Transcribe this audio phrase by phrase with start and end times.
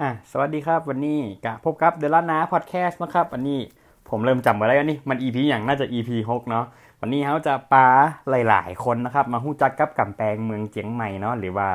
[0.00, 3.60] อะสวัสดีครับวันนี้กะพบกับเดลานาพอดแคสต์นะครับวันนี้
[4.08, 6.64] ผมเริ่มจำมาได้แล้วนี่มัน EP อย่างน่าจะ EP 6เนาะ
[7.00, 7.86] วันนี้เขาจะปา
[8.30, 11.68] หลาย ๆ คนนะครับมาหู้จักกับกำแพงเมืองเจียงใหม่เนาะหรือว่า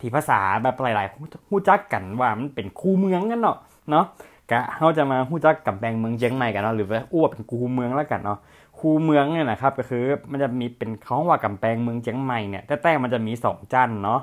[0.00, 3.56] ที่ภาษาแบบหลายๆหู้จักกันว่ามันเป็นคูเมืองกันเนาะ
[3.90, 4.04] เนาะ
[4.50, 8.38] กะเขาจะมาหู้จักกำแพงเมืองเจียงใหม่กันเนาะหรือว่าอ้วเป็นคูเมืองแล้วกันเนาะ
[8.78, 14.20] คูเมืองเนี่ยนะครับก็คือมันจะมีเป็นเขาว่ากำแพงเมืองเจียงใหม่เนี่ยแต่แต่มันจะมีสองจันเนาะ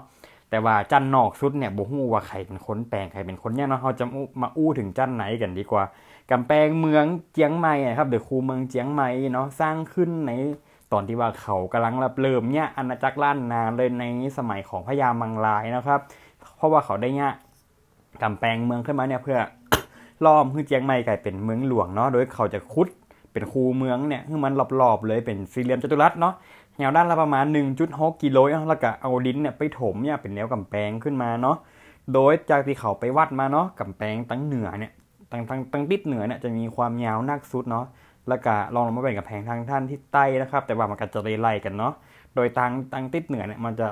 [0.49, 4.05] แต่ว่าจันนอกสุดเนี่ยบ่ฮู้ว่าใครเป็นคนแปลงใครเป็นคนเนี่ยเนาะเราจะ
[4.41, 5.83] มาอู้ถึงจันไหนกันดีกว่า
[6.31, 10.31] กำแพงเมืองเจียงใหม่ครับเดอะคูเมืองเจียงใหม่เนาะสร้างขึ้นใน
[10.91, 14.03] ตอนที่ว่าเขากำลังรับเริ่มเนี่ยอาณาจักรล้านนาเลยใน
[14.37, 15.99] สมัยของพญามังลายนะครับ
[16.57, 17.31] เพราะว่าเขาได้เนี่ย
[18.23, 19.39] กำแพงเมืองขึ้นมาเนี่ยเพื่อ
[20.25, 22.87] ล้อมคือเจียงใหม่กลายเป็นเมืองหลวงเนาะโดยเขาจะคุด
[23.37, 26.33] เป็นคูเมืองเนี่ยคือมันรอบๆเลยเป็นสี่เหลี่ยมจัตุรัสเนาะ
[26.77, 27.45] แนวด้านละประมาณ
[27.83, 28.37] 1.6กิโล
[28.69, 31.57] แล้วก็เอาดินเนี่ยไปถมเนี่ยเป็นแนวกำแพงขึ้นมาเนาะ
[32.13, 34.91] โดยจากที่เขาไปวัดมาเนาะกำแพงตั้งเหนือเนี่ย
[35.31, 37.85] ตั้งตั้งตั้งติดเหนือเนี่ยจะมีความยาวนักสุดเนาะ
[38.29, 41.93] แล้วก็ลองลงมาเป็นกำแพงทางท่านที่ใต้นะครับ แต่ว่ามันก็จะไล่กันเนาะ
[42.35, 43.87] โดยทางตั้งติดเหนือเนี่ยมันจะ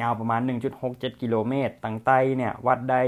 [0.00, 0.40] ยาวประมาณ
[0.80, 3.00] 1.67 กิโลเมตรตั้งใต้เนี่ยวัดได้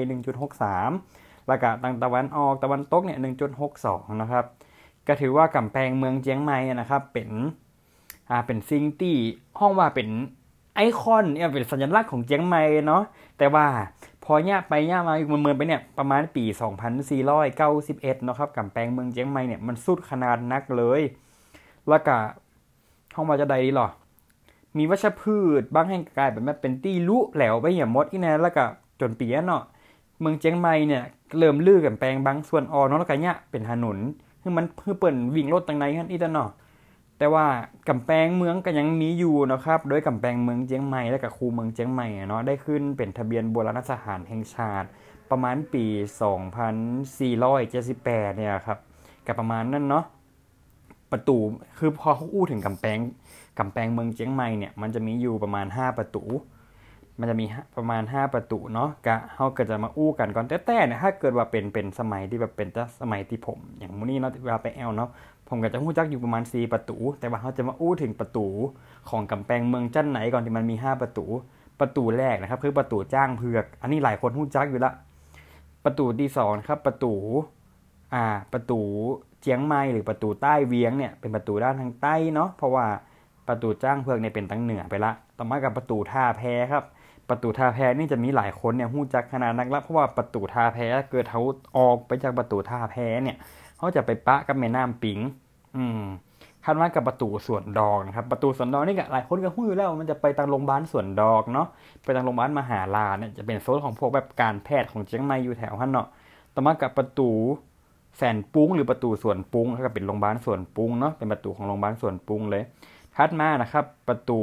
[0.70, 3.18] 1.63 แล้วก็ตั้งตะวันออกตะวันตกเนี่ย
[3.64, 4.44] 1.62 นะครับ
[5.08, 7.28] ก็ถือว่ากำแพงเมืองเจียงใหม่นะครับ เป็น
[8.30, 9.16] อ่าเป็นซิงตี้
[9.58, 10.08] ห้องว่าเป็น
[10.74, 13.02] ไอคอนเนี่ยเป็นสัญลักษณ์ของเจียงใหม่เนาะ
[13.38, 13.66] แต่ว่า
[14.24, 16.44] พอเนี่ยไปเนี่ยมาอีกเมืองไปเนี่ยประมาณปี
[17.14, 21.00] 2491เนาะครับกำแพงเมืองเจียงใหม่เนี่ยมันสุดขนาดนักเลย
[21.88, 22.16] แล้วก็
[23.14, 23.88] ห้องว่าจะใดดีหรอ
[24.76, 28.64] มีวัชพืชบางแห่งกลายเป็นแบบเป็นตี้ลุแหลวไปอย่างมดอีนะแล้วก็
[29.00, 29.62] จนปีนเนาะ
[30.20, 31.02] เมืองเจียงใหม่เนี่ย
[31.38, 33.96] เริ่มลื้อกำแพงบางส่วนออกเนาะแล้วก็เนี่ยเป็นถนน
[34.46, 36.50] คือมันเพื่อเปิดวิ่งรถตังในกันอีตเนาะ
[37.18, 37.46] แต่ว่า
[37.88, 44.88] กำแพงเมืองก็ยังมีอยู่นะครับ โดยกำแพงเมืองเจียงใหม่และกับคูเมืองเจียงใหม่เนาะได้ขึ้นเป็นทะเบียนโบราณสถานแห่งชาติ
[45.30, 45.84] ประมาณปี
[46.70, 48.78] 2478 เนี่ยครับ
[49.26, 50.04] กับประมาณนั้นเนาะ
[51.12, 51.38] ประตู
[51.78, 52.98] คือพอเขาอู้ถึงกำแพง
[53.58, 56.24] กำแพงเมืองเจียงใหม่เนี่ยมันจะมีอยู่ประมาณ 5 ประตู
[57.20, 57.46] มันจะมี
[57.76, 62.68] ประมาณ 5 ประตูเนาะกะเขาก็จะมาอู้กันก่อนแต่แต่เนี่ยถ้าเกิดว่าเป็นเป็นสมัยที่แบบเป็น
[63.00, 65.10] สมัยที่ผม อย่างมูนี่เนาะเวลาไปแอลเนาะ
[65.48, 68.46] ผมก็จะหู้จักอยู่ประมาณ 4 ประตู แต่ว่าเขาจะมาอู้ถึงประตู
[69.10, 71.26] ของกำแพงเมืองจันไหนก่อนที่มันมี 5 ประตู
[71.80, 74.92] ประตูแรกนะครับ คือประตูจ้างเผือก อันนี้หลายคนหู้จักอยู่ละ
[75.84, 77.12] ประตูที่สองครับ ประตู
[78.14, 78.80] อ่าประตู
[79.40, 82.86] เจียงไม้หรือประตูใต้เวียงเนี่ยเป็นประตูด้านทางใต้เนาะเพราะว่า
[83.48, 86.84] ประตูจ้างเผือกเนี่ยเป็นตั้งเหนือไปละ ต่อมากับประตูท่าแพครับ
[87.28, 90.78] ประตูท่าแพนี่จะมีหลายคนเนี่ยหู้จักขนาดนักละเพราะว่าประตูท่าแพ
[91.10, 91.42] เกิดเขา
[91.78, 93.36] ออกไปจากประตูท่าแพเนี่ย
[93.78, 95.18] เขาจะไปปะกับแม่น้ำปิง
[95.76, 96.02] อืม
[96.64, 101.66] คาดว่ากับประตูสวนดอกนะครับ ประตูสวนดอกนี่ก็หลายคนก็หู้อยู่แล้วมันจะไปทางโรงพยาบาลสวนดอกเนาะ
[102.04, 106.08] ไปทางโรงพยาบาลมหาลาเนี่ยจะเป็นโซนของพวกแบบการแพทย์ของเชียงใหม่อยู่แถวฮั่นเนาะ
[106.54, 107.30] ต่อมากับประตู
[108.18, 112.62] แสนปุ้งหรือประตูสวนปุ้งก็เป็นโรงพยาบาลสวนปุ้งเนาะเป็นประตูของโรงพยาบาลสวนปุ้งเลย
[113.16, 114.40] ถัดมานะครับ ประตู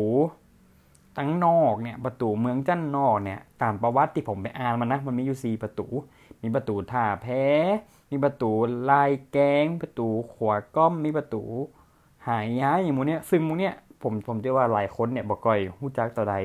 [1.18, 5.88] ตั้งนอกเนี่ยประตูเมืองจันนอกเนี่ยตามประวัติที่ผมไปอ่านมานะมันมีอยู่4ประตู
[6.44, 7.28] มีประตูท่าแพ
[8.12, 8.52] มีประตู
[8.90, 11.44] ลายแกง ประตูขวาก้อมมีประตู
[12.28, 16.36] หายย้ายอย่างมูเนี้ยซึ่งมูเนี้ยผมผมเชื่อว่าหลายคนเนี่ยบอกก่อยหู้จักต่อใด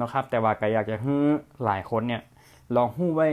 [0.00, 1.16] นะครับ แต่ว่าก็อยากจะให้
[1.64, 2.22] หลายคนเนี่ย
[2.76, 3.28] ลองหู้ไว้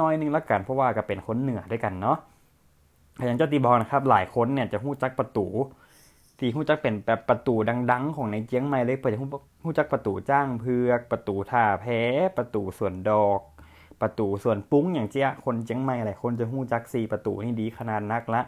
[0.00, 2.18] น้อยๆนึงละกันเพราะว่าก็เป็นคนเหนือด้วยกันเนาะ
[3.24, 5.46] อย่างเจ้าตีบอลนะครับ หลายคนเนี่ยจะหู้จักประตู
[6.40, 7.54] ที่หู้จักเป็นแบบประตู
[7.90, 9.20] ดัง ๆ ของในเจียงใหม่เลยเปิดจะ
[9.64, 11.86] หู้จักประตูจ้างเพือกประตูท่าแพ
[12.36, 13.40] ประตูสวนดอก
[14.00, 18.42] ประตูส่วนปุ้งอย่างเจ้าคนเจียงใหม่หลายคนจะหู้จักสี่ประตูนี่ดีขนาดนักละ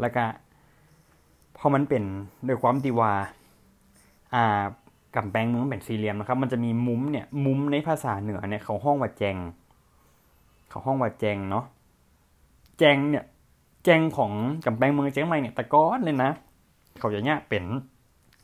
[0.00, 0.24] แล้วก็
[1.56, 2.02] พอมันเป็น
[2.46, 3.12] ด้วยความตีว่า
[4.34, 4.62] อ่า
[5.16, 9.36] กำแพงเมืองเป็นสี่เหลี่ยมนะครับ มันจะมีมุมเนี่ย มุมในภาษาเหนือเนี่ยเขาห้องว่าแจง
[10.68, 11.64] เขาห้องว่าแจงเนาะ
[12.78, 13.24] แจงเนี่ย
[13.84, 14.32] แจงของ
[14.66, 16.30] กำแพงเมืองเจียงใหม่เนี่ยตะก้อนเลยนะ
[17.00, 17.64] เขาจะเนี่ยเป็น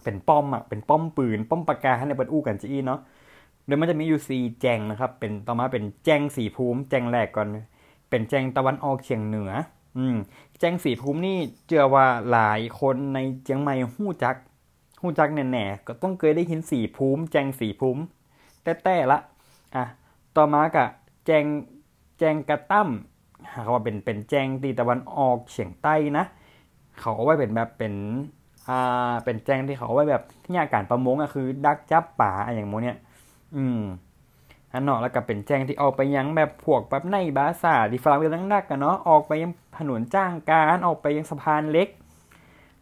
[0.04, 3.00] เป็นป้อมอะเป็นป้อมปืน ป้อมปากกาให้ในเปิดอู้กันจีเนาะ
[3.66, 7.46] โดยมันจะมีอยู่สี่แจงนะครับ เป็นต่อมาเป็นแจงสีภูมิ แจงแรกก่อน
[8.10, 9.52] เป็นแจงตะวันออกเฉียงเหนือ
[9.96, 10.16] อืม
[10.58, 11.36] แจงสีภูมินี่
[11.66, 14.36] เชื่อว่าหลายคนในเจียงใหม่หู้จัก
[15.02, 18.02] หู้จักแน่ๆก็ต้องเคยได้เห็นสีภูมิ แจงสีภูมิ
[18.62, 19.18] แต่แต่ละ
[19.74, 19.84] อะ
[20.36, 20.86] ต่อมากะ
[21.26, 21.44] แจง
[22.18, 22.88] แจงกระตั้ม
[23.54, 26.24] หากว่าเป็นเป็นแจงตีตะวันออกเฉียงใต้นะ
[26.98, 27.94] เขาเอาไว้เป็นแบบเป็น
[28.68, 32.96] อ่าเป็นแจ้งที่เขาเอาไว้แบบที่อาการประมงอะคือ ดักจับป่าอย่างโมเนี่ย
[33.56, 33.80] อืม
[34.72, 41.88] อันเนาะแล้วก็เป็นแจ้งที่ออกไปยังแบบพวกแบบในบาซาที่ฝรั่งเรียกนักกันเนาะออกไปยังถนนจ้างการออกไปยังสะพานเล็ก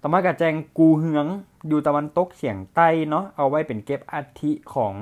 [0.01, 1.27] ต่อมากับแจงกูเหือง
[1.69, 4.95] อยู่ตะวันตกเฉียงใต้เนาะเอาไว้เป็นเก็บอัฐิของ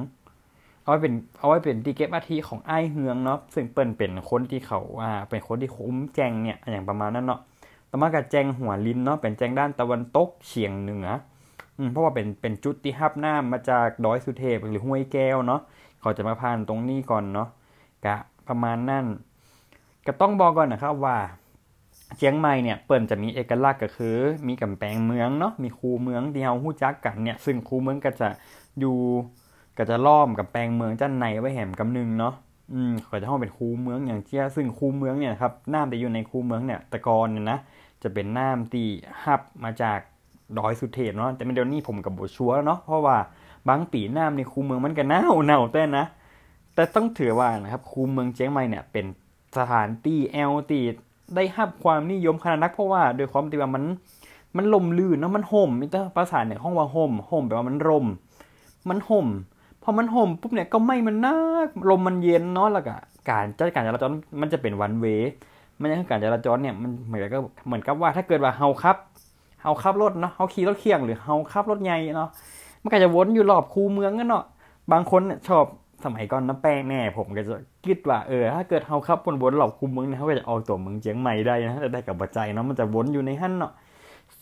[0.83, 7.41] เอาไว้เป็นเอาไว้เป็นที่เก็บอาทิของไอ้เฮืองเนาะซึ่งเปิ้นเป็นคนที่เขาอ่าเป็นคนที่คุ้มแจงเนี่ยอย่างประมาณนั้นเนาะ
[7.91, 11.09] ต่อมากับแจงหัวลินเนาะเป็นแจงด้านตะวันตกเฉียงเหนือ
[11.79, 15.61] อืมเพราะว่าเป็นเป็นจุดที่ฮับน้ามาจากดอยสุเทพหรือห้วยแก้วเนาะ
[16.01, 17.49] เขาจะมาผ่านตรงนี้ก่อนเนาะ
[18.05, 18.17] กะ
[18.49, 19.05] ประมาณนั้น
[20.07, 21.17] ก็ต้องบอกก่อนนะครับว่า
[22.17, 24.17] เชียงใหม่เนี่ยเปิ่นจะมีเอกลักษณ์ก็คือ
[24.49, 28.29] มีกำแพงเมืองเนาะมีคูเมืองที่เฮาฮู้จักกันเนี่ยซึ่งคูเมืองก็จะ
[28.81, 28.97] อยู่
[29.79, 32.35] ก็จะล้อมกับแปลงเมืองจ้านในไว้แหมกำนึงเนาะ
[32.73, 37.59] อืมเขาจะห้องเป็นคูเมืองอย่างเชี่ยซึ่งคูเมืองเนี่ยครับน้ำที่อยู่ในคูเมืองเนี่ยตะกอนเนี่ยนะ
[38.03, 38.87] จะเป็นน้ำที่
[39.25, 39.99] ฮับมาจาก
[40.59, 43.17] ดอยสุเทพเนาะแต่เดี๋ยวนี้ผมกับโบชัวเนาะเพราะว่า
[43.69, 46.05] บางปีน้ำในคูเมืองมันก็หนาวหนาวแต่นะ
[46.75, 49.07] แต่ต้องถือว่านะครับคูเมืองเชียงใหม่เนี่ยเป็น
[49.59, 50.81] สถานที่แอลตี
[51.35, 53.85] ได้ฮับความนิยมขนาดนัก เพราะว่าโดยความที่ว่ามัน
[54.57, 58.07] มันลมลื่นเนาะมันห่มมิตรภาษาเนี่ยห้องว่าห่มห่มแปลว่ามันร่ม
[58.89, 59.27] มันห่ม
[59.83, 62.97] พอมันห่มปุ๊บเนี่ยก็ไม่มันนักลมมันเย็นเนาะแล้วก็
[63.31, 65.07] การจัดการจราจรมันจะเป็นวันเว
[65.81, 68.97] มันยังการจราจรเนี่ยมันเหมือนกับเหมือนกับว่าถ้าเกิดว่าเฮาขับ
[69.63, 72.29] เฮาขับรถเนาะเฮาขี่รถเคียงหรือเฮาขับรถใหญ่เนาะ
[72.83, 74.45] มันก็จะวนอยู่รอบคูเมืองกันเนาะ
[74.93, 75.65] บางคนเนี่ยชอบ
[76.05, 77.55] สมัยก่อนน้ำแป้งแน่ผมก็จะ
[77.87, 83.73] คิดว่าเออถ้าเกิดเฮาขับวนๆรอบคูเมืองเนี่ยเขาก็จะออกตัวเมืองเจียงใหม่ได้นะแต่ได้กับปัจจัยเนาะมันจะวนอยู่ในหั่นเนาะ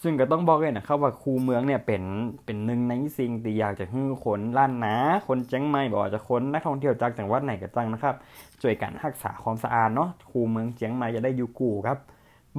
[0.07, 2.03] ซึ่งก็ต้องบอกเลยนะครับว่าคูเมืองเนี่ยเป็น
[2.45, 4.95] เป็นหนึ่งในสิ่งที่อยากจะให้คนล้านนา
[5.29, 8.15] คนเจียงใหม่บอกว่าจะคนนักท่องเที่ยวจากจังหวัดไหนก็จังนะครับ
[8.63, 11.99] ช่วยกันรักษาความสะอาดเนาะคูเมืองเจียงใหม่จะได้อยู่กู่ครับ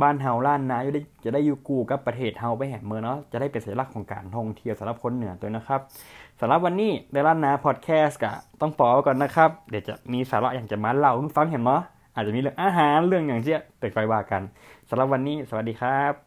[0.01, 5.81] บ้านเฮาล้านนาจะได้จะได้อยู่กู่กับประเทศเฮาไปแห่เมืองเนาะจะได้เป็นสัญลักษณ์ของการท่องเที่ยวสำหรับคนเหนือตัวนะครับ
[6.39, 11.81] สำหรับวันนี้ในล้านนาพอดแคสต์ก็ต้องปอก่อนนะครับเดี๋ยวจะมีสาระอย่างจะมาเล่าให้ฟังเห็นเนาะ
[12.15, 14.41] อาจจะมีเรื่องอาหารเรื่องอย่างเช่นเปิดไฟว่ากัน
[14.89, 16.26] สำหรับวันนี้สวัสดีครับ